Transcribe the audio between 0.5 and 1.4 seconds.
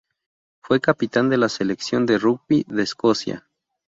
Fue capitán de